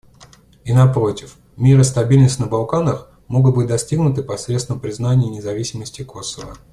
[0.65, 6.55] И напротив, мир и стабильность на Балканах могут быть достигнуты посредством признания независимости Косово.